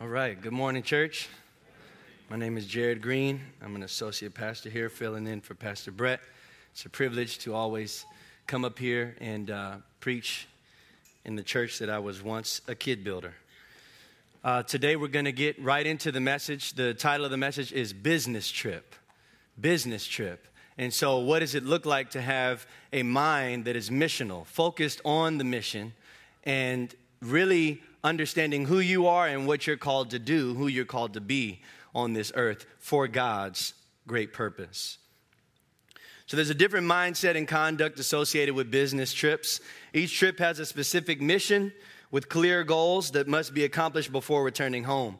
[0.00, 0.38] All right.
[0.38, 1.28] Good morning, church.
[2.28, 3.40] My name is Jared Green.
[3.62, 6.18] I'm an associate pastor here, filling in for Pastor Brett.
[6.72, 8.04] It's a privilege to always
[8.48, 10.48] come up here and uh, preach
[11.24, 13.34] in the church that I was once a kid builder.
[14.42, 16.72] Uh, today, we're going to get right into the message.
[16.72, 18.96] The title of the message is Business Trip.
[19.60, 20.44] Business Trip.
[20.76, 25.00] And so, what does it look like to have a mind that is missional, focused
[25.04, 25.92] on the mission,
[26.42, 26.92] and
[27.22, 31.20] really understanding who you are and what you're called to do, who you're called to
[31.20, 31.62] be
[31.94, 33.74] on this earth for God's
[34.06, 34.98] great purpose.
[36.26, 39.60] So there's a different mindset and conduct associated with business trips.
[39.92, 41.72] Each trip has a specific mission
[42.10, 45.18] with clear goals that must be accomplished before returning home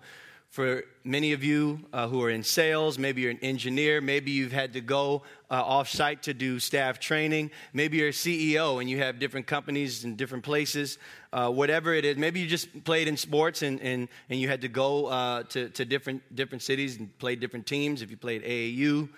[0.55, 4.53] for many of you uh, who are in sales, maybe you're an engineer, maybe you've
[4.53, 8.89] had to go uh, off site to do staff training, maybe you're a CEO and
[8.89, 10.99] you have different companies in different places,
[11.33, 12.17] uh, whatever it is.
[12.17, 15.71] Maybe you just played in sports and, and, and you had to go uh, to,
[15.71, 18.01] to different, different cities and play different teams.
[18.01, 19.09] If you played AAU,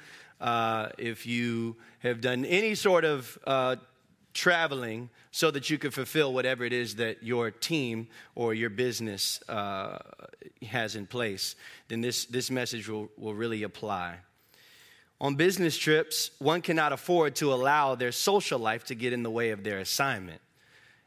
[0.41, 3.77] uh, if you have done any sort of uh,
[4.37, 9.41] traveling so that you could fulfill whatever it is that your team or your business
[9.49, 9.99] uh,
[10.63, 11.57] has in place,
[11.89, 14.17] then this, this message will, will really apply.
[15.21, 19.31] On business trips, one cannot afford to allow their social life to get in the
[19.31, 20.43] way of their assignment.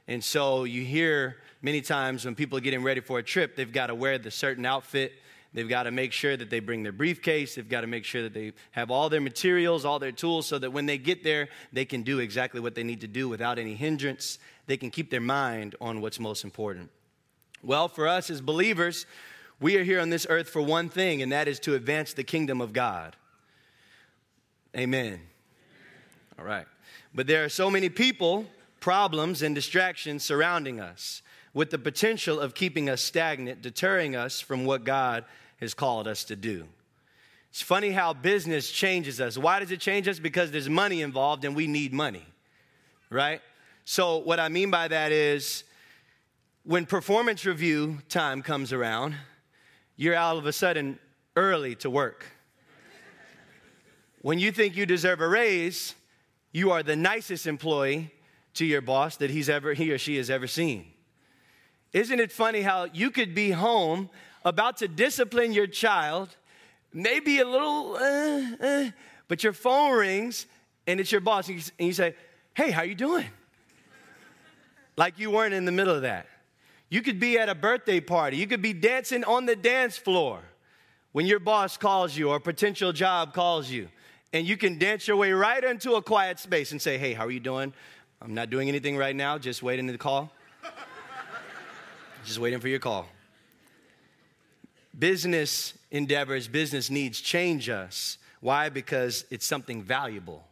[0.08, 3.72] And so you hear many times when people are getting ready for a trip, they've
[3.72, 5.14] got to wear the certain outfit
[5.54, 7.56] They've got to make sure that they bring their briefcase.
[7.56, 10.60] They've got to make sure that they have all their materials, all their tools, so
[10.60, 13.58] that when they get there, they can do exactly what they need to do without
[13.58, 14.38] any hindrance.
[14.68, 16.92] They can keep their mind on what's most important.
[17.64, 19.08] Well, for us as believers,
[19.60, 22.24] we are here on this earth for one thing, and that is to advance the
[22.24, 23.16] kingdom of God.
[24.78, 25.20] Amen.
[26.38, 26.68] All right.
[27.14, 28.46] But there are so many people,
[28.80, 34.66] problems, and distractions surrounding us with the potential of keeping us stagnant, deterring us from
[34.66, 35.26] what God
[35.60, 36.66] has called us to do.
[37.50, 39.38] It's funny how business changes us.
[39.38, 40.20] Why does it change us?
[40.20, 42.26] Because there's money involved and we need money,
[43.10, 43.42] right?
[43.86, 45.64] So, what I mean by that is
[46.64, 49.16] when performance review time comes around,
[49.96, 51.00] you're all of a sudden
[51.36, 52.26] early to work.
[54.22, 55.96] When you think you deserve a raise,
[56.52, 58.14] you are the nicest employee
[58.56, 60.86] to your boss that he's ever he or she has ever seen.
[61.94, 64.10] Isn't it funny how you could be home
[64.46, 66.30] about to discipline your child,
[66.94, 68.92] maybe a little, uh, uh,
[69.28, 70.46] but your phone rings
[70.88, 72.16] and it's your boss, and you, say,
[72.56, 73.28] Hey, how you doing?
[74.98, 76.28] like you weren't in the middle of that.
[76.90, 80.42] You could be at a birthday party, you could be dancing on the dance floor
[81.12, 83.88] when your boss calls you or a potential job calls you.
[84.34, 87.26] And you can dance your way right into a quiet space and say, Hey, how
[87.26, 87.74] are you doing?
[88.22, 90.32] I'm not doing anything right now, just waiting to call.
[92.30, 93.06] Just waiting for your call
[94.98, 98.18] business endeavors, business needs change us.
[98.42, 98.70] Why?
[98.70, 100.44] Because it's something valuable.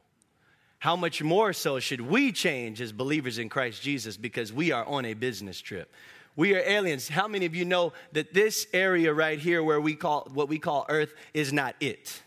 [0.80, 4.86] How much more so should we change as believers in Christ Jesus because we are
[4.86, 5.92] on a business trip?
[6.36, 7.08] We are aliens.
[7.08, 10.60] How many of you know that this area right here where we call what we
[10.60, 12.22] call earth is not it?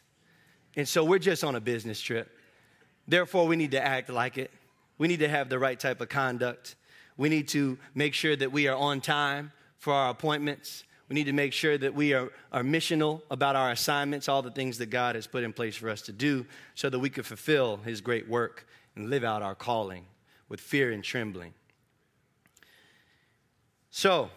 [0.76, 2.28] And so we're just on a business trip.
[3.06, 4.50] Therefore, we need to act like it.
[4.98, 6.74] We need to have the right type of conduct.
[7.20, 10.84] We need to make sure that we are on time for our appointments.
[11.10, 14.50] We need to make sure that we are, are missional about our assignments, all the
[14.50, 17.26] things that God has put in place for us to do, so that we could
[17.26, 18.66] fulfill His great work
[18.96, 20.06] and live out our calling
[20.48, 21.52] with fear and trembling.
[23.90, 24.30] So,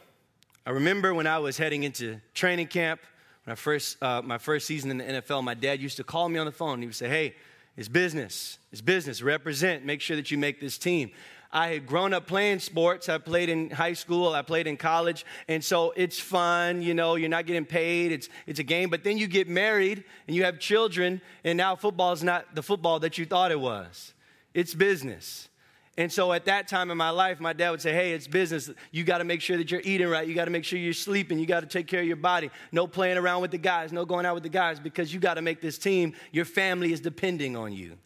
[0.65, 2.99] I remember when I was heading into training camp,
[3.45, 6.27] when I first, uh, my first season in the NFL, my dad used to call
[6.27, 6.81] me on the phone.
[6.81, 7.35] He would say, Hey,
[7.77, 8.57] it's business.
[8.73, 9.21] It's business.
[9.21, 9.85] Represent.
[9.85, 11.11] Make sure that you make this team.
[11.53, 13.07] I had grown up playing sports.
[13.07, 17.15] I played in high school, I played in college, and so it's fun, you know,
[17.15, 20.43] you're not getting paid, it's, it's a game, but then you get married and you
[20.45, 24.15] have children, and now football is not the football that you thought it was.
[24.55, 25.47] It's business.
[25.95, 28.71] And so at that time in my life, my dad would say, Hey, it's business.
[28.89, 30.27] You got to make sure that you're eating right.
[30.27, 31.37] You got to make sure you're sleeping.
[31.37, 32.49] You got to take care of your body.
[32.71, 35.35] No playing around with the guys, no going out with the guys because you got
[35.35, 36.13] to make this team.
[36.31, 37.97] Your family is depending on you.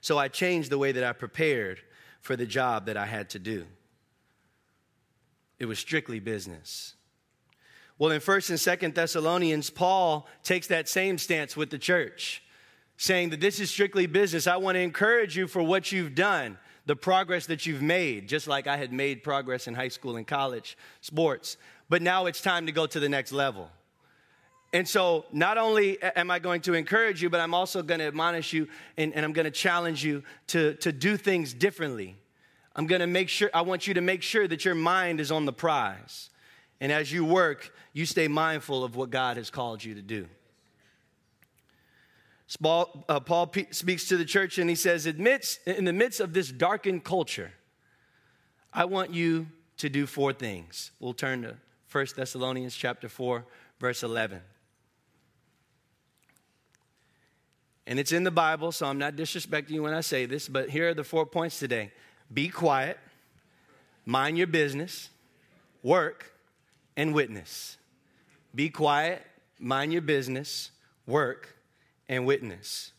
[0.00, 1.80] So I changed the way that I prepared
[2.24, 3.66] for the job that I had to do.
[5.58, 6.94] It was strictly business.
[7.98, 12.42] Well, in 1st and 2nd Thessalonians, Paul takes that same stance with the church,
[12.96, 14.46] saying that this is strictly business.
[14.46, 16.56] I want to encourage you for what you've done,
[16.86, 20.26] the progress that you've made, just like I had made progress in high school and
[20.26, 21.58] college sports.
[21.90, 23.68] But now it's time to go to the next level.
[24.74, 28.08] And so, not only am I going to encourage you, but I'm also going to
[28.08, 28.66] admonish you
[28.96, 32.16] and, and I'm going to challenge you to, to do things differently.
[32.74, 35.30] I'm going to make sure, I want you to make sure that your mind is
[35.30, 36.28] on the prize.
[36.80, 40.26] And as you work, you stay mindful of what God has called you to do.
[42.60, 46.32] Paul, uh, Paul P- speaks to the church and he says, In the midst of
[46.32, 47.52] this darkened culture,
[48.72, 49.46] I want you
[49.76, 50.90] to do four things.
[50.98, 51.58] We'll turn to
[51.92, 53.46] 1 Thessalonians chapter 4,
[53.78, 54.40] verse 11.
[57.86, 60.70] And it's in the Bible, so I'm not disrespecting you when I say this, but
[60.70, 61.92] here are the four points today
[62.32, 62.98] be quiet,
[64.06, 65.10] mind your business,
[65.82, 66.32] work,
[66.96, 67.76] and witness.
[68.54, 69.22] Be quiet,
[69.58, 70.70] mind your business,
[71.06, 71.56] work,
[72.08, 72.92] and witness.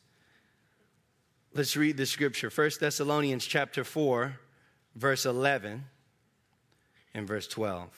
[1.54, 2.50] Let's read the scripture.
[2.50, 4.38] 1 Thessalonians chapter 4,
[4.96, 5.86] verse 11
[7.14, 7.90] and verse 12.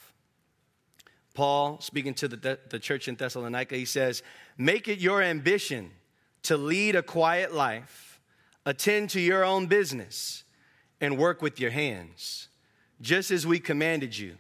[1.34, 4.24] Paul, speaking to the, the church in Thessalonica, he says,
[4.58, 5.92] Make it your ambition
[6.48, 8.22] to lead a quiet life,
[8.66, 10.46] attend to your own business,
[11.02, 12.48] and work with your hands,
[13.02, 14.38] just as we commanded you,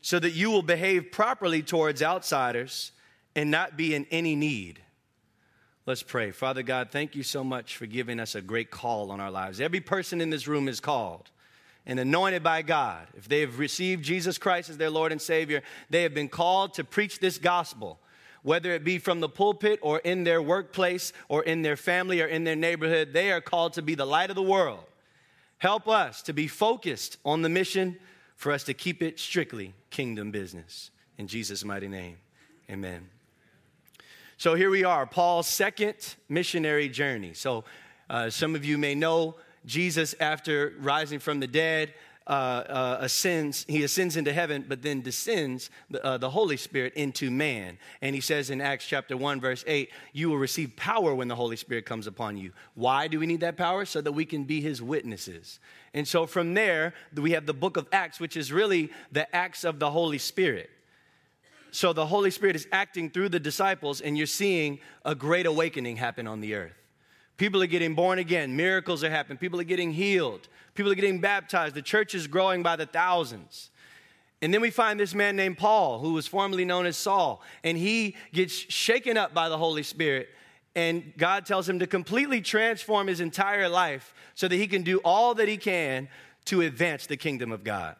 [0.00, 2.90] so that you will behave properly towards outsiders
[3.36, 4.80] and not be in any need.
[5.86, 6.32] Let's pray.
[6.32, 9.60] Father God, thank you so much for giving us a great call on our lives.
[9.60, 11.30] Every person in this room is called
[11.86, 13.06] and anointed by God.
[13.16, 16.74] If they have received Jesus Christ as their Lord and Savior, they have been called
[16.74, 18.00] to preach this gospel
[18.46, 22.26] whether it be from the pulpit or in their workplace or in their family or
[22.26, 24.84] in their neighborhood, they are called to be the light of the world.
[25.58, 27.98] Help us to be focused on the mission
[28.36, 30.92] for us to keep it strictly kingdom business.
[31.18, 32.18] In Jesus' mighty name,
[32.70, 33.08] amen.
[34.36, 37.34] So here we are, Paul's second missionary journey.
[37.34, 37.64] So
[38.08, 39.34] uh, some of you may know
[39.66, 41.94] Jesus, after rising from the dead,
[42.26, 46.94] uh, uh, ascends, he ascends into heaven, but then descends the, uh, the Holy Spirit
[46.94, 47.78] into man.
[48.02, 51.36] And he says in Acts chapter 1, verse 8, you will receive power when the
[51.36, 52.52] Holy Spirit comes upon you.
[52.74, 53.84] Why do we need that power?
[53.84, 55.60] So that we can be his witnesses.
[55.94, 59.64] And so from there, we have the book of Acts, which is really the acts
[59.64, 60.70] of the Holy Spirit.
[61.70, 65.96] So the Holy Spirit is acting through the disciples, and you're seeing a great awakening
[65.96, 66.85] happen on the earth.
[67.36, 68.56] People are getting born again.
[68.56, 69.38] Miracles are happening.
[69.38, 70.48] People are getting healed.
[70.74, 71.74] People are getting baptized.
[71.74, 73.70] The church is growing by the thousands.
[74.42, 77.76] And then we find this man named Paul, who was formerly known as Saul, and
[77.76, 80.28] he gets shaken up by the Holy Spirit.
[80.74, 84.98] And God tells him to completely transform his entire life so that he can do
[84.98, 86.08] all that he can
[86.46, 87.96] to advance the kingdom of God.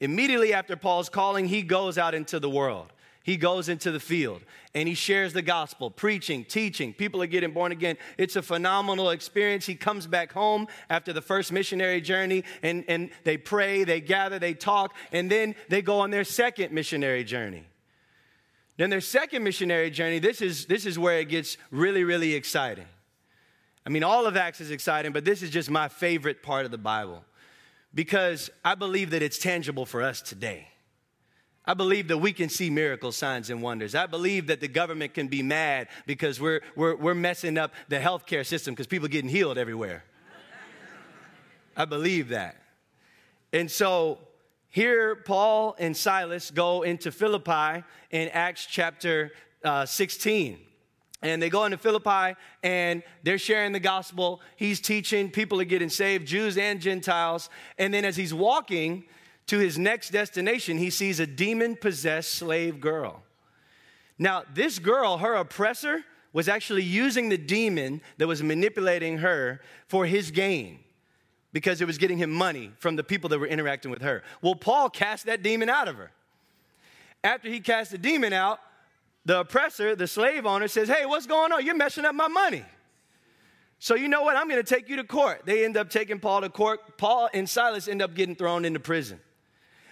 [0.00, 2.92] Immediately after Paul's calling, he goes out into the world
[3.22, 4.40] he goes into the field
[4.74, 6.94] and he shares the gospel, preaching, teaching.
[6.94, 7.96] People are getting born again.
[8.16, 9.66] It's a phenomenal experience.
[9.66, 14.38] He comes back home after the first missionary journey and, and they pray, they gather,
[14.38, 17.64] they talk, and then they go on their second missionary journey.
[18.78, 22.86] Then their second missionary journey, this is, this is where it gets really, really exciting.
[23.84, 26.70] I mean, all of Acts is exciting, but this is just my favorite part of
[26.70, 27.22] the Bible
[27.94, 30.69] because I believe that it's tangible for us today.
[31.66, 33.94] I believe that we can see miracles, signs, and wonders.
[33.94, 37.98] I believe that the government can be mad because we're, we're, we're messing up the
[37.98, 40.04] healthcare system because people are getting healed everywhere.
[41.76, 42.56] I believe that.
[43.52, 44.18] And so
[44.68, 49.32] here, Paul and Silas go into Philippi in Acts chapter
[49.64, 50.58] uh, 16.
[51.22, 54.40] And they go into Philippi and they're sharing the gospel.
[54.56, 57.50] He's teaching, people are getting saved, Jews and Gentiles.
[57.78, 59.04] And then as he's walking,
[59.50, 63.24] to his next destination, he sees a demon possessed slave girl.
[64.16, 70.06] Now, this girl, her oppressor, was actually using the demon that was manipulating her for
[70.06, 70.78] his gain
[71.52, 74.22] because it was getting him money from the people that were interacting with her.
[74.40, 76.12] Well, Paul cast that demon out of her.
[77.24, 78.60] After he cast the demon out,
[79.24, 81.66] the oppressor, the slave owner, says, Hey, what's going on?
[81.66, 82.64] You're messing up my money.
[83.80, 84.36] So, you know what?
[84.36, 85.42] I'm going to take you to court.
[85.44, 86.98] They end up taking Paul to court.
[86.98, 89.18] Paul and Silas end up getting thrown into prison.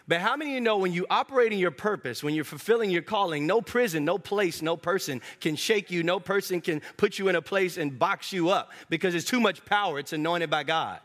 [0.09, 2.91] But how many of you know when you operate in your purpose, when you're fulfilling
[2.91, 7.19] your calling, no prison, no place, no person can shake you, no person can put
[7.19, 9.99] you in a place and box you up because it's too much power.
[9.99, 11.01] It's anointed by God.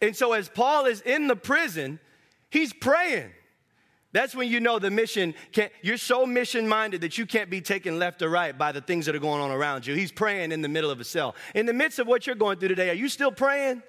[0.00, 1.98] And so as Paul is in the prison,
[2.50, 3.32] he's praying.
[4.12, 7.60] That's when you know the mission can't, you're so mission minded that you can't be
[7.60, 9.94] taken left or right by the things that are going on around you.
[9.94, 11.34] He's praying in the middle of a cell.
[11.54, 13.82] In the midst of what you're going through today, are you still praying?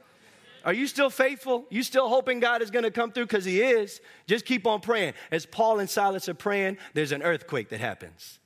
[0.63, 1.65] Are you still faithful?
[1.69, 3.25] You still hoping God is going to come through?
[3.25, 4.01] Because He is.
[4.27, 5.13] Just keep on praying.
[5.31, 8.39] As Paul and Silas are praying, there's an earthquake that happens.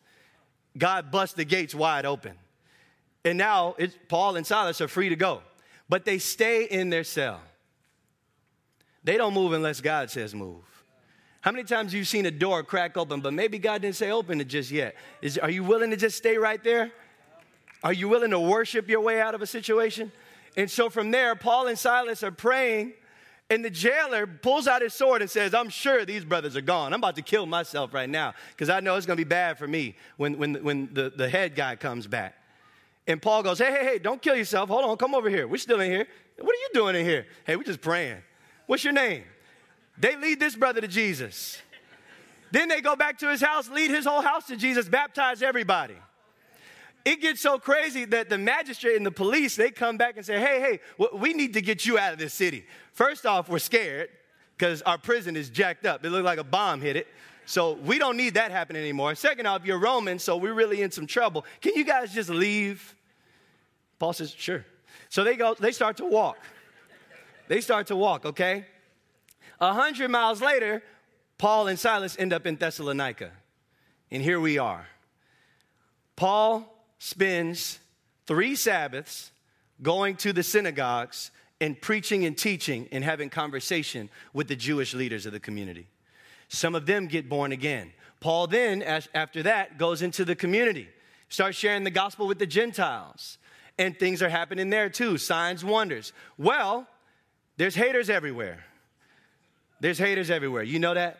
[0.78, 2.34] God busts the gates wide open.
[3.24, 3.76] And now
[4.08, 5.42] Paul and Silas are free to go.
[5.90, 7.42] But they stay in their cell.
[9.04, 10.64] They don't move unless God says move.
[11.42, 14.10] How many times have you seen a door crack open, but maybe God didn't say
[14.10, 14.96] open it just yet?
[15.22, 16.92] Is, are you willing to just stay right there?
[17.84, 20.12] Are you willing to worship your way out of a situation?
[20.58, 22.94] And so from there, Paul and Silas are praying,
[23.50, 26.94] And the jailer pulls out his sword and says, I'm sure these brothers are gone.
[26.94, 29.60] I'm about to kill myself right now because I know it's going to be bad
[29.60, 32.36] for me when, when, when the, the head guy comes back.
[33.06, 34.70] And Paul goes, Hey, hey, hey, don't kill yourself.
[34.70, 35.48] Hold on, come over here.
[35.48, 36.08] We're still in here.
[36.40, 37.28] What are you doing in here?
[37.46, 38.18] Hey, we're just praying.
[38.66, 39.24] What's your name?
[39.98, 41.62] They lead this brother to Jesus.
[42.52, 45.96] Then they go back to his house, lead his whole house to Jesus, baptize everybody.
[47.06, 50.40] It gets so crazy that the magistrate and the police, they come back and say,
[50.40, 50.60] hey,
[50.98, 52.66] hey, we need to get you out of this city.
[52.94, 54.10] First off, we're scared
[54.58, 56.04] because our prison is jacked up.
[56.04, 57.08] It looked like a bomb hit it.
[57.46, 59.14] So we don't need that happening anymore.
[59.14, 61.46] Second off, you're Roman, so we're really in some trouble.
[61.62, 62.96] Can you guys just leave?
[64.00, 64.66] Paul says, sure.
[65.10, 66.38] So they go, they start to walk.
[67.48, 68.66] They start to walk, okay?
[69.62, 70.82] A hundred miles later,
[71.38, 73.30] Paul and Silas end up in Thessalonica.
[74.10, 74.88] And here we are.
[76.16, 76.75] Paul
[77.06, 77.78] spends
[78.26, 79.32] three Sabbaths
[79.84, 81.30] going to the synagogues
[81.62, 85.86] and preaching and teaching and having conversation with the Jewish leaders of the community.
[86.48, 87.94] Some of them get born again.
[88.22, 90.90] Paul then, after that, goes into the community,
[91.30, 93.38] starts sharing the gospel with the Gentiles.
[93.78, 96.12] And things are happening there too signs, wonders.
[96.40, 96.88] Well,
[97.58, 98.66] there's haters everywhere.
[99.80, 100.64] There's haters everywhere.
[100.64, 101.20] You know that?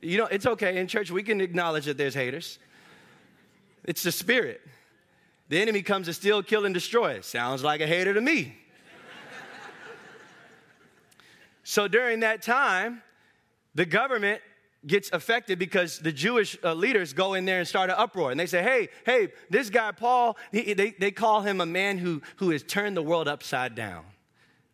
[0.00, 0.78] You know, it's okay.
[0.78, 2.58] In church, we can acknowledge that there's haters.
[3.84, 4.60] It's the spirit.
[5.50, 7.20] The enemy comes to steal, kill, and destroy.
[7.22, 8.56] Sounds like a hater to me.
[11.64, 13.02] so during that time,
[13.74, 14.42] the government
[14.86, 18.30] gets affected because the Jewish uh, leaders go in there and start an uproar.
[18.30, 21.98] And they say, hey, hey, this guy, Paul, he, they, they call him a man
[21.98, 24.04] who, who has turned the world upside down.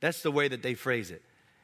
[0.00, 1.22] That's the way that they phrase it.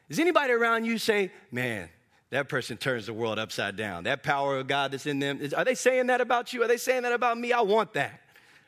[0.09, 1.90] Does anybody around you say, man,
[2.31, 4.04] that person turns the world upside down?
[4.04, 6.62] That power of God that's in them, is, are they saying that about you?
[6.62, 7.52] Are they saying that about me?
[7.52, 8.22] I want that.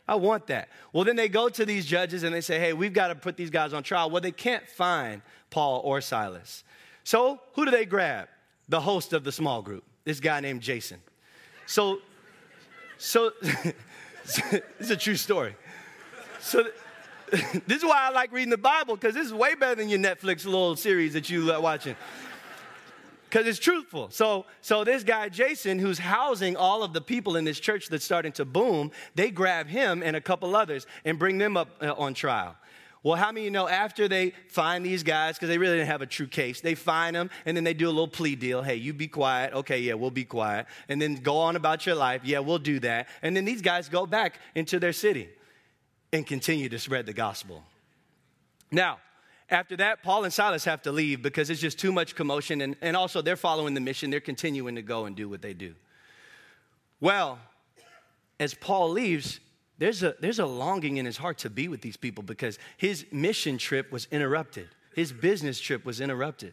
[0.07, 0.69] I want that.
[0.93, 3.37] Well, then they go to these judges and they say, hey, we've got to put
[3.37, 4.11] these guys on trial.
[4.11, 6.65] Well, they can't find Paul or Silas.
[7.05, 8.29] So who do they grab?
[8.69, 10.99] The host of the small group, this guy named Jason.
[11.67, 11.99] So,
[12.99, 13.33] so,
[14.25, 15.55] it's a true story.
[16.41, 16.65] So,
[17.67, 19.99] this is why I like reading the Bible because this is way better than your
[19.99, 21.97] Netflix little series that you are watching.
[23.35, 24.11] Because it's truthful.
[24.11, 28.05] So, so this guy Jason, who's housing all of the people in this church that's
[28.05, 31.95] starting to boom, they grab him and a couple others and bring them up uh,
[31.95, 32.55] on trial.
[33.03, 36.01] Well, how many you know after they find these guys, because they really didn't have
[36.01, 38.63] a true case, they find them and then they do a little plea deal.
[38.63, 39.53] Hey, you be quiet.
[39.53, 40.67] Okay, yeah, we'll be quiet.
[40.89, 42.21] And then go on about your life.
[42.23, 43.09] Yeah, we'll do that.
[43.21, 45.29] And then these guys go back into their city
[46.13, 47.65] and continue to spread the gospel.
[48.71, 48.99] Now,
[49.55, 52.77] after that, Paul and Silas have to leave because it's just too much commotion, and,
[52.83, 54.11] and also they're following the mission.
[54.11, 55.75] They're continuing to go and do what they do.
[57.01, 57.39] Well,
[58.39, 59.41] as Paul leaves,
[59.79, 63.07] there's a, there's a longing in his heart to be with these people because his
[63.13, 66.53] mission trip was interrupted, his business trip was interrupted.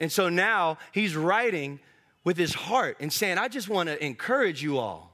[0.00, 1.78] And so now he's writing
[2.24, 5.11] with his heart and saying, I just want to encourage you all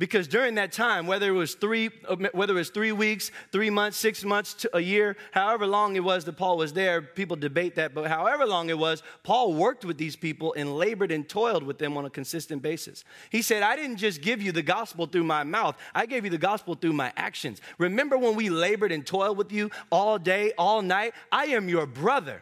[0.00, 1.90] because during that time, whether it was three,
[2.32, 6.24] whether it was three weeks, three months, six months, a year, however long it was
[6.24, 9.98] that Paul was there, people debate that, but however long it was, Paul worked with
[9.98, 13.04] these people and labored and toiled with them on a consistent basis.
[13.28, 16.30] He said, I didn't just give you the gospel through my mouth, I gave you
[16.30, 17.60] the gospel through my actions.
[17.76, 21.12] Remember when we labored and toiled with you all day, all night?
[21.30, 22.40] I am your brother.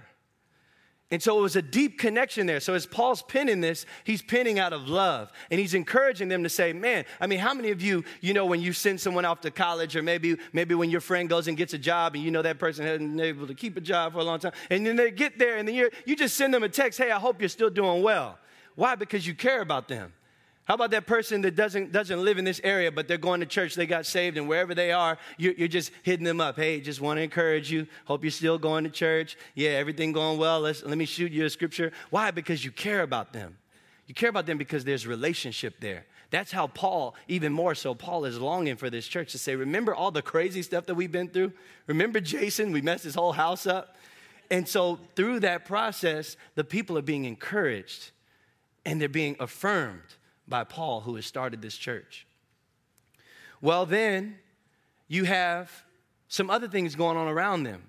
[1.11, 2.61] And so it was a deep connection there.
[2.61, 5.33] So as Paul's penning this, he's penning out of love.
[5.51, 8.45] And he's encouraging them to say, man, I mean, how many of you, you know,
[8.45, 11.57] when you send someone off to college or maybe, maybe when your friend goes and
[11.57, 14.13] gets a job and you know that person hasn't been able to keep a job
[14.13, 14.53] for a long time.
[14.69, 17.19] And then they get there and then you just send them a text, hey, I
[17.19, 18.39] hope you're still doing well.
[18.75, 18.95] Why?
[18.95, 20.13] Because you care about them.
[20.69, 23.47] How about that person that doesn't, doesn't live in this area, but they're going to
[23.47, 26.57] church, they got saved, and wherever they are, you're, you're just hitting them up.
[26.57, 27.87] Hey, just want to encourage you.
[28.05, 29.39] Hope you're still going to church.
[29.55, 30.61] Yeah, everything going well.
[30.61, 31.91] Let's, let me shoot you a scripture.
[32.11, 32.31] Why?
[32.33, 33.57] Because you care about them.
[34.09, 36.05] You care about them because there's relationship there.
[36.31, 39.95] That's how Paul, even more so, Paul is longing for this church to say, Remember
[39.95, 41.55] all the crazy stuff that we've been through?
[41.87, 42.73] Remember Jason?
[42.73, 43.97] We messed his whole house up.
[44.51, 48.11] And so, through that process, the people are being encouraged
[48.85, 50.03] and they're being affirmed
[50.49, 52.27] by Paul, who has started this church.
[53.61, 54.39] Well, then
[55.09, 55.85] you have
[56.29, 57.83] some other things going on around them,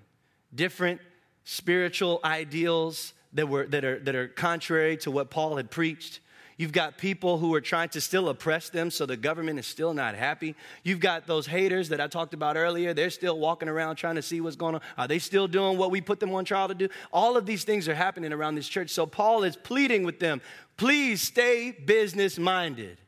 [0.54, 1.00] different
[1.44, 6.20] spiritual ideals that, were, that, are, that are contrary to what Paul had preached.
[6.60, 9.94] You've got people who are trying to still oppress them, so the government is still
[9.94, 10.54] not happy.
[10.84, 12.92] You've got those haters that I talked about earlier.
[12.92, 14.82] They're still walking around trying to see what's going on.
[14.98, 16.90] Are they still doing what we put them on trial to do?
[17.14, 18.90] All of these things are happening around this church.
[18.90, 20.42] So Paul is pleading with them
[20.76, 22.98] please stay business minded.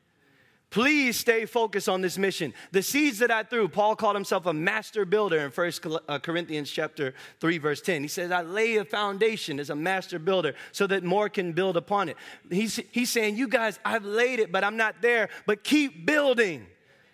[0.72, 2.54] Please stay focused on this mission.
[2.70, 5.72] The seeds that I threw, Paul called himself a master builder in 1
[6.08, 8.00] uh, Corinthians chapter 3 verse 10.
[8.00, 11.76] He says, "I lay a foundation as a master builder so that more can build
[11.76, 12.16] upon it."
[12.50, 16.66] He's he's saying, "You guys, I've laid it, but I'm not there, but keep building.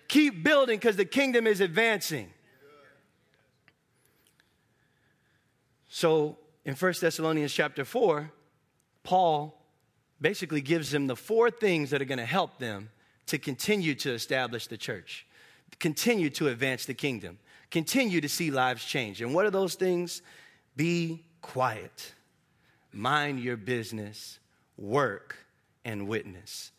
[0.06, 2.32] Keep building cuz the kingdom is advancing."
[5.88, 8.30] So, in 1 Thessalonians chapter 4,
[9.02, 9.60] Paul
[10.20, 12.90] basically gives them the four things that are going to help them
[13.28, 15.26] to continue to establish the church,
[15.78, 17.38] continue to advance the kingdom,
[17.70, 19.20] continue to see lives change.
[19.23, 20.23] And what are those things?
[20.76, 22.14] Be quiet,
[22.92, 24.38] mind your business,
[24.76, 25.37] work,
[25.85, 26.73] and witness.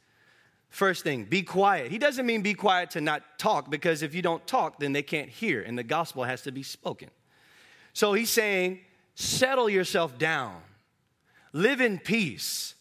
[0.69, 1.91] First thing, be quiet.
[1.91, 5.01] He doesn't mean be quiet to not talk, because if you don't talk, then they
[5.01, 7.09] can't hear, and the gospel has to be spoken.
[7.93, 8.79] So he's saying,
[9.15, 10.61] settle yourself down,
[11.53, 12.75] live in peace.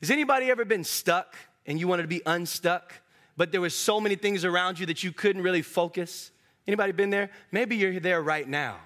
[0.00, 1.36] Has anybody ever been stuck?
[1.66, 2.94] and you wanted to be unstuck,
[3.40, 6.30] but there were so many things around you that you couldn't really focus?
[6.66, 7.30] Anybody been there?
[7.50, 8.76] Maybe you're there right now.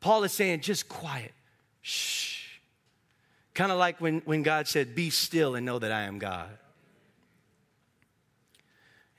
[0.00, 1.32] Paul is saying, just quiet.
[1.82, 2.46] Shh.
[3.52, 6.48] Kind of like when, when God said, Be still and know that I am God.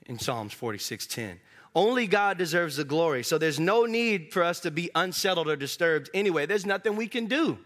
[0.06, 1.38] In Psalms 46 10.
[1.72, 3.22] Only God deserves the glory.
[3.22, 6.44] So there's no need for us to be unsettled or disturbed anyway.
[6.44, 7.58] There's nothing we can do.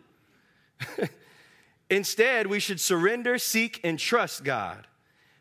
[1.88, 4.86] Instead, we should surrender, seek, and trust God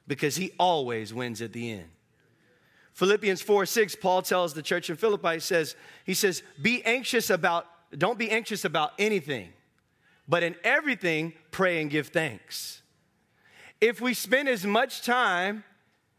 [0.10, 1.86] because he always wins at the end.
[2.94, 7.30] Philippians 4 6, Paul tells the church in Philippi, he says, he says, be anxious
[7.30, 9.54] about, don't be anxious about anything,
[10.28, 12.82] but in everything, pray and give thanks.
[13.80, 15.64] If we spend as much time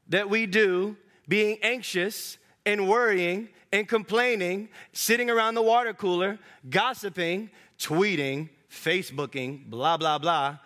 [0.08, 0.96] that we do
[1.28, 6.38] being anxious and worrying and complaining, sitting around the water cooler,
[6.70, 10.58] gossiping, tweeting, Facebooking, blah, blah, blah,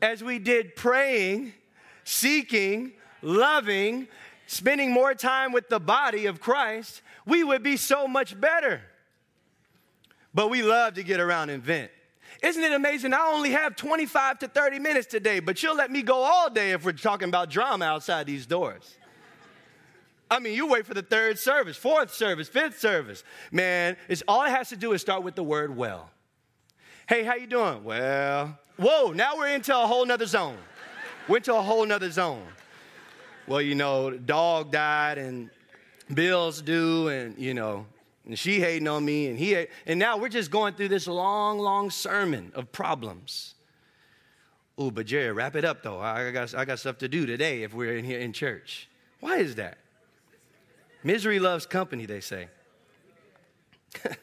[0.00, 1.52] as we did praying
[2.04, 2.92] seeking,
[3.22, 4.08] loving,
[4.46, 8.82] spending more time with the body of Christ, we would be so much better.
[10.32, 11.90] But we love to get around and vent.
[12.42, 13.14] Isn't it amazing?
[13.14, 16.72] I only have 25 to 30 minutes today, but you'll let me go all day
[16.72, 18.96] if we're talking about drama outside these doors.
[20.30, 23.22] I mean, you wait for the third service, fourth service, fifth service.
[23.52, 26.10] Man, it's all it has to do is start with the word well.
[27.08, 27.84] Hey, how you doing?
[27.84, 30.58] Well, whoa, now we're into a whole nother zone.
[31.28, 32.46] Went to a whole nother zone.
[33.46, 35.50] Well, you know, dog died and
[36.12, 37.86] bills due, and you know,
[38.26, 41.58] and she hating on me, and he, and now we're just going through this long,
[41.58, 43.54] long sermon of problems.
[44.76, 46.00] Oh, but Jerry, wrap it up though.
[46.00, 48.88] I got, I got stuff to do today if we're in here in church.
[49.20, 49.78] Why is that?
[51.02, 52.48] Misery loves company, they say.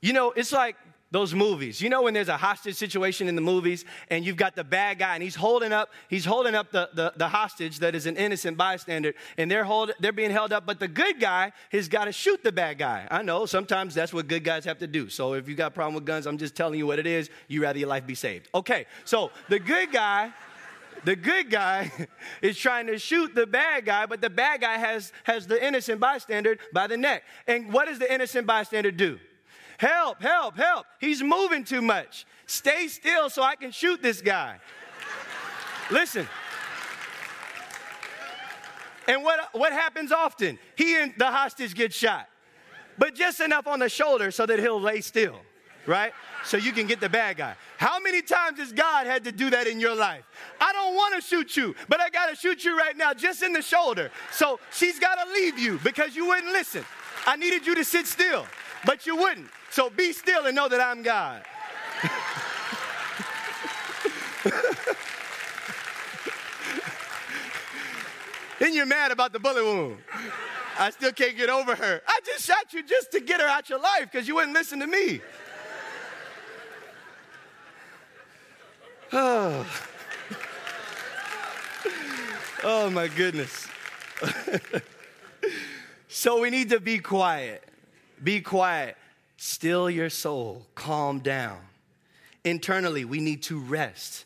[0.00, 0.76] you know, it's like
[1.12, 1.80] those movies.
[1.80, 4.98] You know when there's a hostage situation in the movies and you've got the bad
[4.98, 8.16] guy and he's holding up, he's holding up the, the, the hostage that is an
[8.16, 12.06] innocent bystander and they're hold, they're being held up, but the good guy has got
[12.06, 13.06] to shoot the bad guy.
[13.10, 15.10] I know sometimes that's what good guys have to do.
[15.10, 17.28] So if you got a problem with guns, I'm just telling you what it is.
[17.46, 18.48] You rather your life be saved.
[18.54, 20.32] Okay, so the good guy
[21.04, 21.90] the good guy
[22.42, 25.98] is trying to shoot the bad guy, but the bad guy has, has the innocent
[25.98, 27.24] bystander by the neck.
[27.48, 29.18] And what does the innocent bystander do?
[29.82, 30.86] Help, help, help.
[31.00, 32.24] He's moving too much.
[32.46, 34.60] Stay still so I can shoot this guy.
[35.90, 36.28] Listen.
[39.08, 40.56] And what, what happens often?
[40.76, 42.28] He and the hostage get shot,
[42.96, 45.40] but just enough on the shoulder so that he'll lay still,
[45.84, 46.12] right?
[46.44, 47.56] So you can get the bad guy.
[47.76, 50.22] How many times has God had to do that in your life?
[50.60, 53.42] I don't want to shoot you, but I got to shoot you right now, just
[53.42, 54.12] in the shoulder.
[54.30, 56.84] So she's got to leave you because you wouldn't listen.
[57.26, 58.46] I needed you to sit still,
[58.86, 59.48] but you wouldn't.
[59.72, 61.42] So be still and know that I'm God.
[68.58, 69.96] then you're mad about the bullet wound.
[70.78, 72.02] I still can't get over her.
[72.06, 74.78] I just shot you just to get her out your life because you wouldn't listen
[74.80, 75.22] to me.
[79.10, 79.66] Oh.
[82.62, 83.68] oh my goodness.
[86.08, 87.64] so we need to be quiet.
[88.22, 88.98] Be quiet.
[89.44, 91.58] Still your soul, calm down.
[92.44, 94.24] Internally, we need to rest.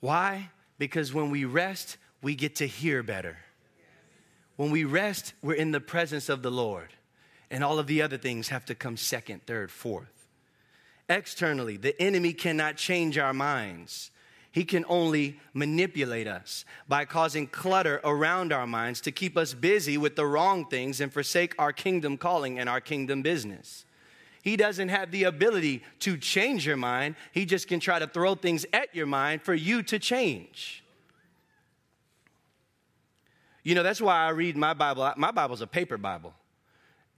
[0.00, 0.50] Why?
[0.78, 3.36] Because when we rest, we get to hear better.
[4.56, 6.88] When we rest, we're in the presence of the Lord,
[7.52, 10.26] and all of the other things have to come second, third, fourth.
[11.08, 14.10] Externally, the enemy cannot change our minds.
[14.50, 19.96] He can only manipulate us by causing clutter around our minds to keep us busy
[19.96, 23.84] with the wrong things and forsake our kingdom calling and our kingdom business.
[24.42, 27.14] He doesn't have the ability to change your mind.
[27.30, 30.82] He just can try to throw things at your mind for you to change.
[33.62, 35.12] You know, that's why I read my Bible.
[35.16, 36.34] My Bible's a paper Bible.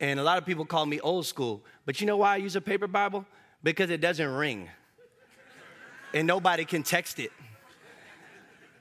[0.00, 1.64] And a lot of people call me old school.
[1.86, 3.24] But you know why I use a paper Bible?
[3.62, 4.68] Because it doesn't ring.
[6.12, 7.32] and nobody can text it.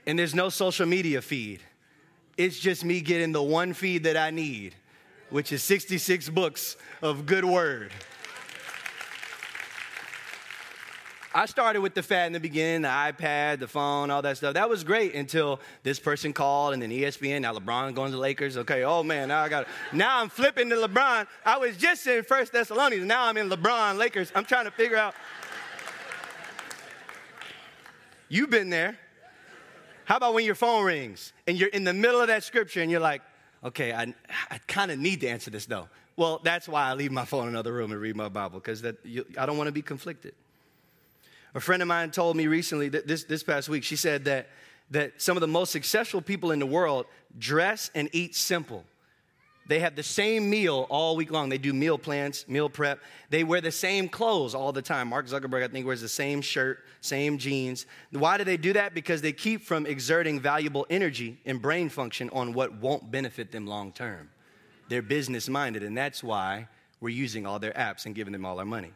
[0.06, 1.62] And there's no social media feed.
[2.36, 4.75] It's just me getting the one feed that I need,
[5.29, 7.93] which is 66 books of good word.
[11.35, 14.53] I started with the fat in the beginning, the iPad, the phone, all that stuff.
[14.53, 18.21] That was great until this person called and then ESPN, now LeBron going to the
[18.21, 18.55] Lakers.
[18.57, 21.25] Okay, oh man, now I got now I'm flipping to LeBron.
[21.43, 24.31] I was just in First Thessalonians, now I'm in LeBron Lakers.
[24.35, 25.15] I'm trying to figure out.
[28.29, 28.97] You've been there.
[30.05, 32.91] How about when your phone rings and you're in the middle of that scripture and
[32.91, 33.21] you're like,
[33.63, 34.13] okay, I,
[34.51, 35.87] I kind of need to answer this though.
[36.15, 38.85] Well, that's why I leave my phone in another room and read my Bible because
[38.85, 40.35] I don't want to be conflicted.
[41.55, 44.49] A friend of mine told me recently that this, this past week, she said that,
[44.91, 47.05] that some of the most successful people in the world
[47.37, 48.83] dress and eat simple.
[49.65, 51.47] They have the same meal all week long.
[51.47, 52.99] They do meal plans, meal prep.
[53.29, 55.07] They wear the same clothes all the time.
[55.07, 57.85] Mark Zuckerberg, I think, wears the same shirt, same jeans.
[58.11, 58.93] Why do they do that?
[58.93, 63.65] Because they keep from exerting valuable energy and brain function on what won't benefit them
[63.65, 64.29] long term.
[64.89, 66.67] They're business minded, and that's why
[66.99, 68.91] we're using all their apps and giving them all our money.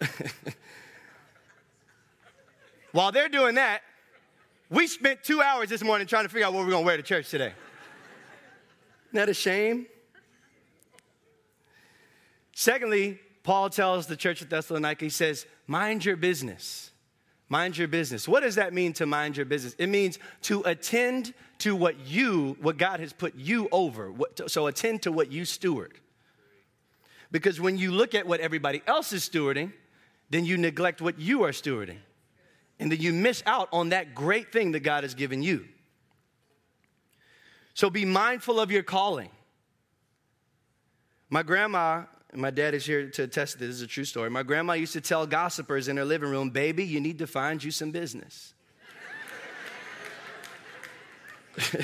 [2.92, 3.82] While they're doing that,
[4.70, 6.96] we spent two hours this morning trying to figure out what we're going to wear
[6.96, 7.52] to church today.
[9.06, 9.86] Isn't that a shame?
[12.54, 16.90] Secondly, Paul tells the church at Thessalonica, he says, mind your business.
[17.48, 18.28] Mind your business.
[18.28, 19.74] What does that mean to mind your business?
[19.78, 24.12] It means to attend to what you, what God has put you over.
[24.48, 25.98] So attend to what you steward.
[27.30, 29.72] Because when you look at what everybody else is stewarding,
[30.30, 31.98] then you neglect what you are stewarding.
[32.78, 35.66] And then you miss out on that great thing that God has given you.
[37.74, 39.30] So be mindful of your calling.
[41.30, 44.30] My grandma, and my dad is here to attest this is a true story.
[44.30, 47.62] My grandma used to tell gossipers in her living room, baby, you need to find
[47.62, 48.54] you some business.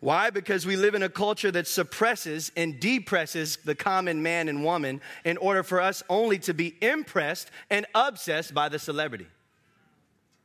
[0.00, 0.30] Why?
[0.30, 5.00] Because we live in a culture that suppresses and depresses the common man and woman
[5.24, 9.26] in order for us only to be impressed and obsessed by the celebrity.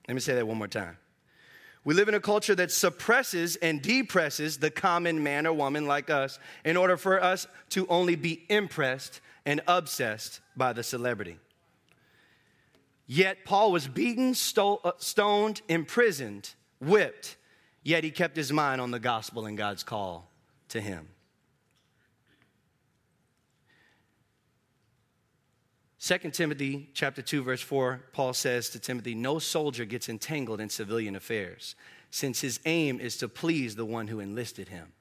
[0.07, 0.97] Let me say that one more time.
[1.85, 6.09] We live in a culture that suppresses and depresses the common man or woman like
[6.09, 11.37] us in order for us to only be impressed and obsessed by the celebrity.
[13.05, 17.35] Yet Paul was beaten, uh, stoned, imprisoned, whipped
[17.83, 20.29] Yet he kept his mind on the gospel and God's call
[20.69, 21.09] to him.
[25.99, 30.67] 2 Timothy chapter 2 verse 4 Paul says to Timothy no soldier gets entangled in
[30.67, 31.75] civilian affairs
[32.11, 34.91] since his aim is to please the one who enlisted him.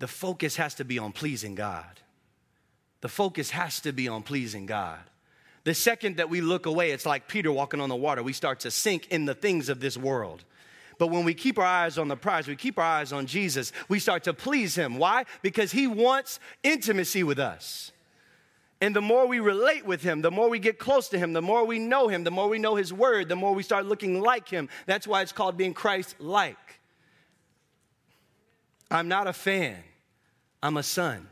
[0.00, 2.00] The focus has to be on pleasing God.
[3.02, 5.00] The focus has to be on pleasing God.
[5.64, 8.22] The second that we look away, it's like Peter walking on the water.
[8.22, 10.44] We start to sink in the things of this world.
[11.02, 13.72] But when we keep our eyes on the prize, we keep our eyes on Jesus,
[13.88, 14.98] we start to please Him.
[14.98, 15.24] Why?
[15.42, 17.90] Because He wants intimacy with us.
[18.80, 21.42] And the more we relate with Him, the more we get close to Him, the
[21.42, 24.20] more we know Him, the more we know His Word, the more we start looking
[24.20, 24.68] like Him.
[24.86, 26.78] That's why it's called being Christ like.
[28.88, 29.82] I'm not a fan,
[30.62, 31.28] I'm a son.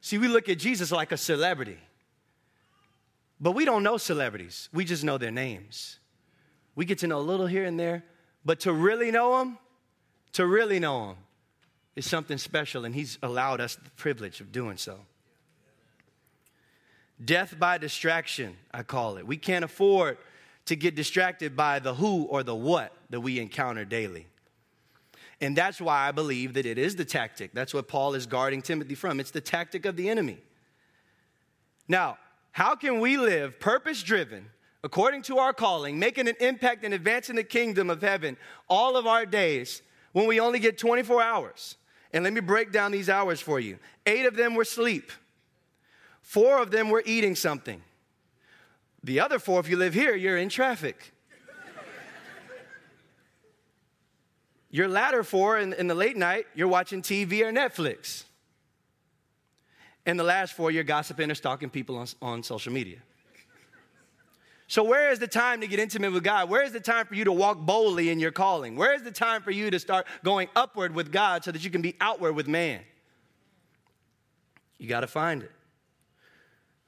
[0.00, 1.78] See, we look at Jesus like a celebrity,
[3.40, 5.99] but we don't know celebrities, we just know their names.
[6.80, 8.02] We get to know a little here and there,
[8.42, 9.58] but to really know Him,
[10.32, 11.16] to really know Him,
[11.94, 14.98] is something special, and He's allowed us the privilege of doing so.
[17.22, 19.26] Death by distraction, I call it.
[19.26, 20.16] We can't afford
[20.64, 24.26] to get distracted by the who or the what that we encounter daily.
[25.38, 27.50] And that's why I believe that it is the tactic.
[27.52, 29.20] That's what Paul is guarding Timothy from.
[29.20, 30.38] It's the tactic of the enemy.
[31.88, 32.16] Now,
[32.52, 34.48] how can we live purpose driven
[34.82, 38.36] according to our calling, making an impact and advancing the kingdom of heaven
[38.68, 41.76] all of our days when we only get 24 hours.
[42.12, 43.78] And let me break down these hours for you.
[44.06, 45.12] Eight of them were sleep,
[46.22, 47.82] four of them were eating something.
[49.02, 51.14] The other four, if you live here, you're in traffic.
[54.70, 58.24] Your latter four in, in the late night, you're watching TV or Netflix.
[60.04, 62.98] And the last four, you're gossiping or stalking people on, on social media.
[64.70, 66.48] So, where is the time to get intimate with God?
[66.48, 68.76] Where is the time for you to walk boldly in your calling?
[68.76, 71.70] Where is the time for you to start going upward with God so that you
[71.70, 72.82] can be outward with man?
[74.78, 75.50] You got to find it.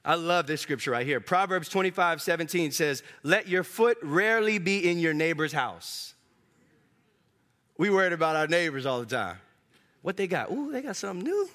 [0.05, 1.19] I love this scripture right here.
[1.19, 6.13] Proverbs 25, 17 says, Let your foot rarely be in your neighbor's house.
[7.77, 9.39] We worried about our neighbors all the time.
[10.03, 10.49] What they got?
[10.49, 11.49] Ooh, they got something new.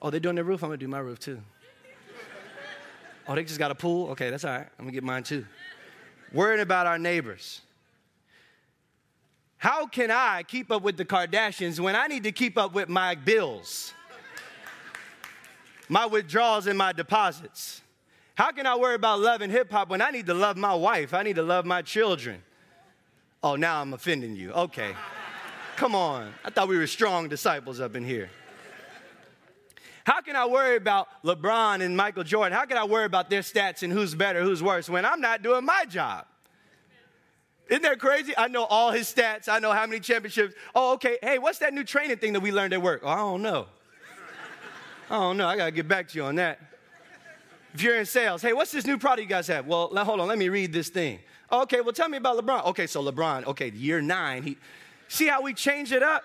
[0.00, 0.62] Oh, they're doing their roof?
[0.62, 1.40] I'm gonna do my roof too.
[3.26, 4.10] Oh, they just got a pool?
[4.10, 4.66] Okay, that's all right.
[4.78, 5.46] I'm gonna get mine too.
[6.32, 7.62] Worrying about our neighbors.
[9.56, 12.88] How can I keep up with the Kardashians when I need to keep up with
[12.88, 13.94] my bills,
[15.88, 17.80] my withdrawals, and my deposits?
[18.34, 21.14] How can I worry about loving hip hop when I need to love my wife?
[21.14, 22.42] I need to love my children.
[23.42, 24.52] Oh, now I'm offending you.
[24.52, 24.94] Okay.
[25.76, 26.32] Come on.
[26.44, 28.28] I thought we were strong disciples up in here.
[30.04, 32.56] How can I worry about LeBron and Michael Jordan?
[32.56, 35.42] How can I worry about their stats and who's better, who's worse when I'm not
[35.42, 36.26] doing my job?
[37.70, 38.34] Isn't that crazy?
[38.36, 39.48] I know all his stats.
[39.48, 40.54] I know how many championships.
[40.74, 41.18] Oh, okay.
[41.22, 43.00] Hey, what's that new training thing that we learned at work?
[43.02, 43.66] Oh, I don't know.
[45.10, 45.48] I don't know.
[45.48, 46.60] I got to get back to you on that.
[47.72, 49.66] If you're in sales, hey, what's this new product you guys have?
[49.66, 50.28] Well, hold on.
[50.28, 51.20] Let me read this thing.
[51.50, 52.66] Okay, well, tell me about LeBron.
[52.66, 54.42] Okay, so LeBron, okay, year nine.
[54.42, 54.58] He,
[55.08, 56.22] see how we change it up?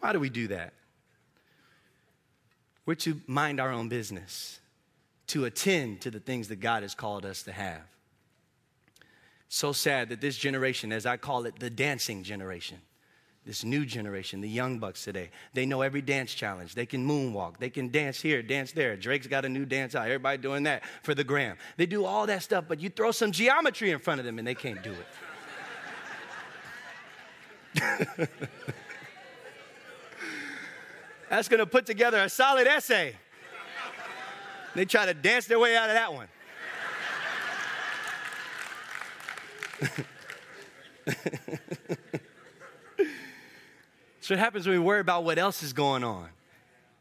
[0.00, 0.74] Why do we do that?
[2.88, 4.60] We're to mind our own business,
[5.26, 7.82] to attend to the things that God has called us to have.
[9.50, 12.78] So sad that this generation, as I call it, the dancing generation,
[13.44, 16.74] this new generation, the young bucks today, they know every dance challenge.
[16.74, 17.58] They can moonwalk.
[17.58, 18.96] They can dance here, dance there.
[18.96, 20.06] Drake's got a new dance out.
[20.06, 21.58] Everybody doing that for the gram.
[21.76, 24.48] They do all that stuff, but you throw some geometry in front of them and
[24.48, 24.94] they can't do
[28.16, 28.30] it.
[31.30, 33.14] That's going to put together a solid essay.
[34.74, 36.28] They try to dance their way out of that one.
[44.20, 46.28] so it happens when we worry about what else is going on.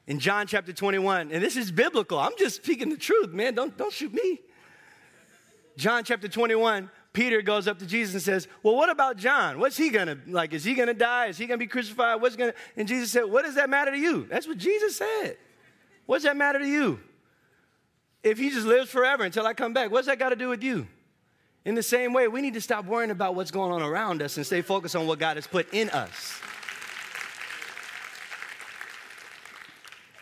[0.08, 2.18] In John chapter 21, and this is biblical.
[2.18, 3.56] I'm just speaking the truth, man.
[3.56, 4.40] Don't, don't shoot me.
[5.76, 9.58] John chapter 21, Peter goes up to Jesus and says, Well, what about John?
[9.58, 10.54] What's he gonna like?
[10.54, 11.26] Is he gonna die?
[11.26, 12.22] Is he gonna be crucified?
[12.22, 14.28] What's gonna and Jesus said, What does that matter to you?
[14.30, 15.36] That's what Jesus said.
[16.06, 17.00] What's that matter to you?
[18.22, 20.62] If he just lives forever until I come back, what's that got to do with
[20.62, 20.88] you?
[21.66, 24.38] In the same way, we need to stop worrying about what's going on around us
[24.38, 26.40] and stay focused on what God has put in us.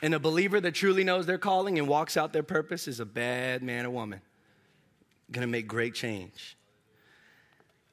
[0.01, 3.05] And a believer that truly knows their calling and walks out their purpose is a
[3.05, 4.21] bad man or woman.
[5.29, 6.55] Gonna make great change.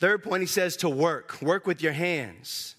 [0.03, 1.41] Third point, he says to work.
[1.41, 2.75] Work with your hands.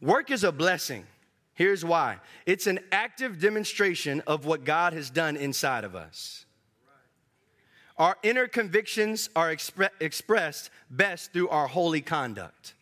[0.00, 1.06] Work is a blessing.
[1.54, 6.44] Here's why it's an active demonstration of what God has done inside of us.
[7.96, 12.74] Our inner convictions are expre- expressed best through our holy conduct.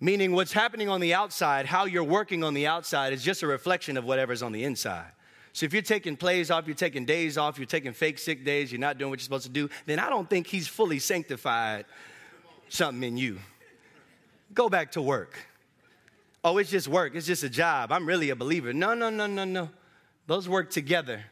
[0.00, 3.46] Meaning, what's happening on the outside, how you're working on the outside, is just a
[3.46, 5.12] reflection of whatever's on the inside.
[5.52, 8.70] So if you're taking plays off, you're taking days off, you're taking fake sick days,
[8.70, 11.84] you're not doing what you're supposed to do, then I don't think he's fully sanctified
[12.68, 13.38] something in you.
[14.54, 15.38] Go back to work.
[16.44, 17.92] Oh, it's just work, it's just a job.
[17.92, 18.72] I'm really a believer.
[18.72, 19.70] No, no, no, no, no.
[20.26, 21.24] Those work together.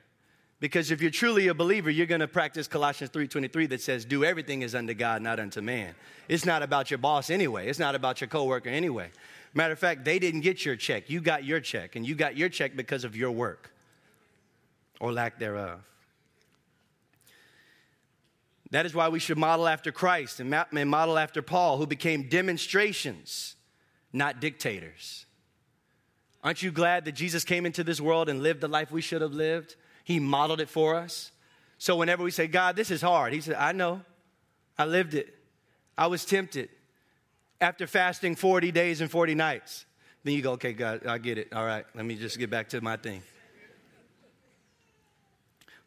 [0.59, 4.25] Because if you're truly a believer, you're going to practice Colossians 3:23 that says, "Do
[4.25, 5.95] everything as unto God, not unto man."
[6.29, 7.69] It's not about your boss anyway.
[7.69, 9.11] It's not about your coworker anyway.
[9.53, 11.11] Matter of fact, they didn't get your check.
[11.11, 13.71] You got your check, and you got your check because of your work
[14.99, 15.81] or lack thereof.
[18.71, 20.51] That is why we should model after Christ and
[20.89, 23.55] model after Paul, who became demonstrations,
[24.13, 25.27] not dictators.
[26.43, 29.23] Aren't you glad that Jesus came into this world and lived the life we should
[29.23, 29.77] have lived?
[30.05, 31.33] He modeled it for us.
[31.79, 34.03] So whenever we say, God, this is hard, He said, I know.
[34.79, 35.35] I lived it.
[35.97, 36.69] I was tempted.
[37.61, 39.87] After fasting 40 days and 40 nights,
[40.25, 41.53] then you go, okay, God, I get it.
[41.53, 43.23] All right, let me just get back to my thing.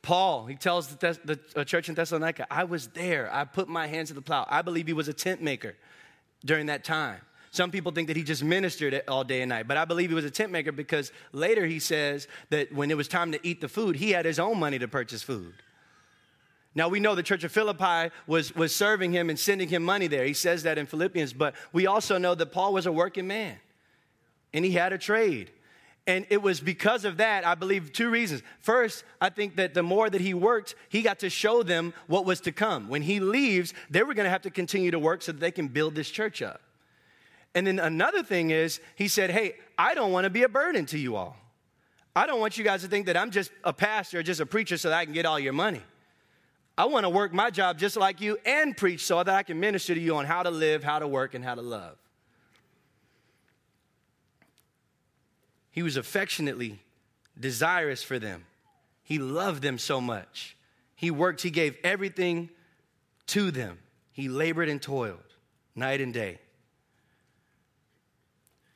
[0.10, 3.32] Paul, he tells the, Thess- the uh, church in Thessalonica, I was there.
[3.32, 4.44] I put my hands to the plow.
[4.50, 5.76] I believe he was a tent maker
[6.44, 7.22] during that time.
[7.52, 10.16] Some people think that he just ministered all day and night, but I believe he
[10.16, 13.62] was a tent maker because later he says that when it was time to eat
[13.62, 15.54] the food, he had his own money to purchase food.
[16.74, 20.08] Now we know the church of Philippi was, was serving him and sending him money
[20.08, 20.26] there.
[20.26, 23.60] He says that in Philippians, but we also know that Paul was a working man
[24.56, 25.52] and he had a trade.
[26.10, 28.42] And it was because of that, I believe, two reasons.
[28.62, 32.26] First, I think that the more that he worked, he got to show them what
[32.26, 32.90] was to come.
[32.90, 35.52] When he leaves, they were going to have to continue to work so that they
[35.52, 36.62] can build this church up.
[37.54, 40.88] And then another thing is, he said, Hey, I don't want to be a burden
[40.88, 41.38] to you all.
[42.16, 44.48] I don't want you guys to think that I'm just a pastor or just a
[44.48, 45.84] preacher so that I can get all your money.
[46.76, 49.60] I want to work my job just like you and preach so that I can
[49.60, 52.00] minister to you on how to live, how to work, and how to love.
[55.80, 56.78] He was affectionately
[57.40, 58.44] desirous for them.
[59.02, 60.58] He loved them so much.
[60.94, 62.50] He worked, he gave everything
[63.28, 63.80] to them.
[64.12, 65.24] He labored and toiled
[65.76, 66.40] night and day.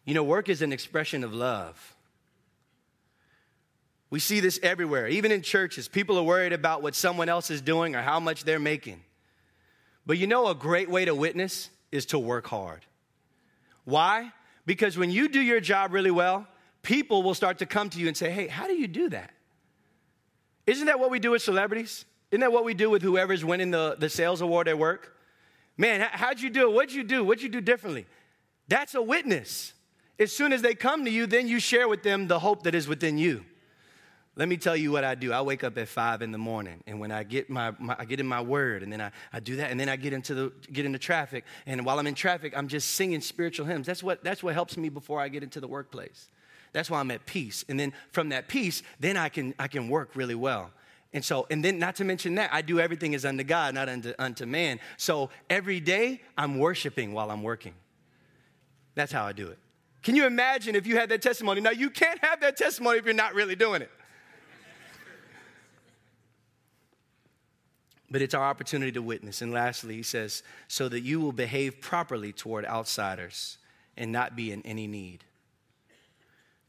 [0.06, 1.94] You know, work is an expression of love.
[4.10, 5.90] We see this everywhere, even in churches.
[5.90, 9.04] People are worried about what someone else is doing or how much they're making.
[10.06, 12.86] But you know, a great way to witness is to work hard.
[13.84, 14.32] Why?
[14.66, 16.48] Because when you do your job really well,
[16.84, 19.32] people will start to come to you and say, Hey, how do you do that?
[20.68, 22.06] Isn't that what we do with celebrities?
[22.32, 25.18] Isn't that what we do with whoever's winning the, the sales award at work?
[25.78, 26.74] Man, how'd you do it?
[26.74, 27.24] What'd you do?
[27.24, 28.06] What'd you do differently?
[28.68, 29.74] That's a witness.
[30.20, 32.76] As soon as they come to you, then you share with them the hope that
[32.76, 33.44] is within you.
[34.36, 35.32] Let me tell you what I do.
[35.32, 38.06] I wake up at five in the morning, and when I get my, my, I
[38.06, 40.34] get in my word, and then I, I do that, and then I get into
[40.34, 43.86] the get into traffic, and while I'm in traffic, I'm just singing spiritual hymns.
[43.86, 46.30] That's what that's what helps me before I get into the workplace.
[46.74, 49.88] That's why I'm at peace, and then from that peace, then I can I can
[49.88, 50.72] work really well.
[51.14, 53.88] And so, and then not to mention that, I do everything as unto God, not
[53.88, 54.80] unto, unto man.
[54.98, 57.76] So every day, I'm worshiping while I'm working.
[58.96, 59.60] That's how I do it.
[60.02, 61.62] Can you imagine if you had that testimony?
[61.62, 63.92] Now, you can't have that testimony if you're not really doing it.
[68.14, 69.42] but it's our opportunity to witness.
[69.42, 73.58] And lastly, he says, so that you will behave properly toward outsiders
[73.98, 75.24] and not be in any need.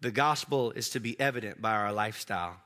[0.04, 2.56] The gospel is to be evident by our lifestyle.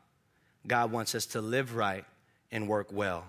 [0.67, 2.05] God wants us to live right
[2.51, 3.27] and work well.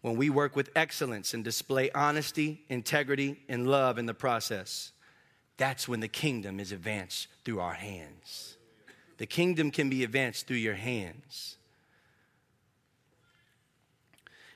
[0.00, 4.90] When we work with excellence and display honesty, integrity, and love in the process,
[5.56, 8.56] that's when the kingdom is advanced through our hands.
[9.18, 11.58] The kingdom can be advanced through your hands.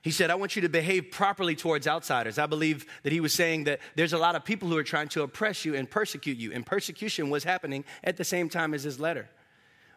[0.06, 2.38] He said, I want you to behave properly towards outsiders.
[2.38, 5.08] I believe that he was saying that there's a lot of people who are trying
[5.08, 8.84] to oppress you and persecute you, and persecution was happening at the same time as
[8.84, 9.28] his letter.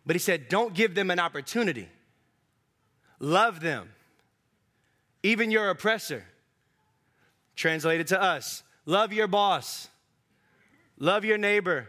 [0.07, 1.89] But he said, Don't give them an opportunity.
[3.19, 3.87] Love them,
[5.21, 6.25] even your oppressor.
[7.55, 9.89] Translated to us love your boss,
[10.97, 11.87] love your neighbor,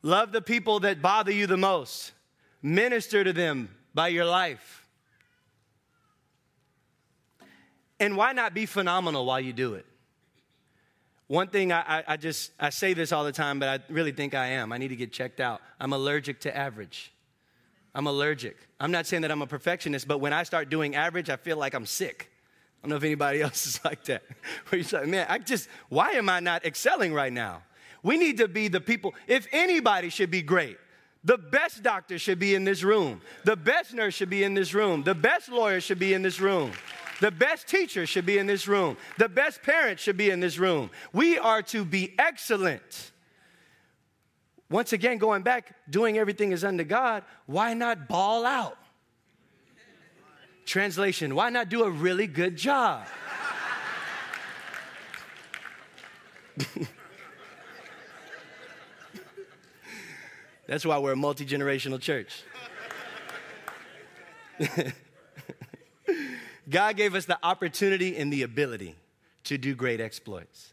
[0.00, 2.12] love the people that bother you the most,
[2.62, 4.85] minister to them by your life.
[7.98, 9.86] And why not be phenomenal while you do it?
[11.28, 14.12] One thing I, I, I, just I say this all the time, but I really
[14.12, 14.72] think I am.
[14.72, 15.60] I need to get checked out.
[15.80, 17.12] I'm allergic to average.
[17.94, 18.56] I'm allergic.
[18.78, 21.56] I'm not saying that I'm a perfectionist, but when I start doing average, I feel
[21.56, 22.30] like I'm sick.
[22.78, 24.22] I don't know if anybody else is like that.
[24.68, 27.62] Where you're like, man, I just, why am I not excelling right now?
[28.02, 29.14] We need to be the people.
[29.26, 30.76] If anybody should be great,
[31.24, 33.20] the best doctor should be in this room.
[33.44, 35.02] The best nurse should be in this room.
[35.02, 36.70] The best lawyer should be in this room.
[37.20, 38.96] The best teacher should be in this room.
[39.18, 40.90] The best parent should be in this room.
[41.12, 43.12] We are to be excellent.
[44.68, 48.76] Once again, going back, doing everything is under God, why not ball out?
[50.64, 53.06] Translation, why not do a really good job?
[60.66, 62.42] That's why we're a multi generational church.
[66.68, 68.96] God gave us the opportunity and the ability
[69.44, 70.72] to do great exploits.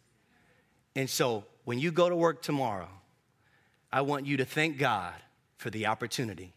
[0.95, 2.89] And so when you go to work tomorrow,
[3.91, 5.13] I want you to thank God
[5.57, 6.53] for the opportunity.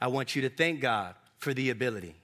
[0.00, 2.16] I want you to thank God for the ability.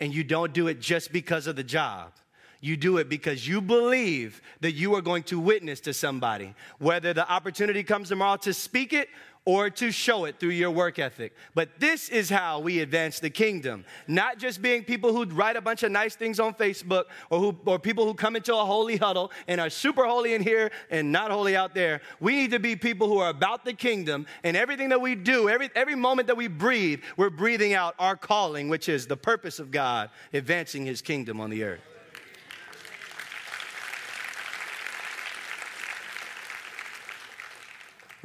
[0.00, 2.12] And you don't do it just because of the job.
[2.60, 7.12] You do it because you believe that you are going to witness to somebody, whether
[7.12, 9.08] the opportunity comes tomorrow to speak it
[9.46, 11.32] or to show it through your work ethic.
[11.54, 13.84] But this is how we advance the kingdom.
[14.08, 17.56] Not just being people who write a bunch of nice things on Facebook or, who,
[17.64, 21.12] or people who come into a holy huddle and are super holy in here and
[21.12, 22.00] not holy out there.
[22.18, 25.48] We need to be people who are about the kingdom and everything that we do,
[25.48, 29.60] every, every moment that we breathe, we're breathing out our calling, which is the purpose
[29.60, 31.95] of God, advancing his kingdom on the earth.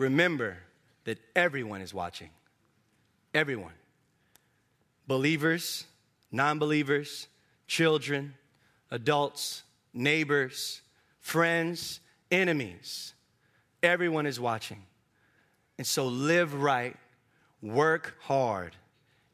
[0.02, 0.58] Remember,
[1.04, 2.32] that everyone is watching.
[3.36, 3.74] Everyone.
[5.06, 5.86] Believers,
[6.32, 7.28] non believers,
[7.68, 8.34] children,
[8.90, 9.62] adults,
[9.94, 10.82] neighbors,
[11.20, 12.00] friends,
[12.32, 13.14] enemies.
[13.84, 14.82] Everyone is watching.
[15.78, 16.98] And so live right,
[17.62, 18.76] work hard,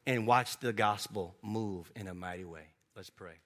[0.06, 2.66] and watch the gospel move in a mighty way.
[2.94, 3.36] Let's pray.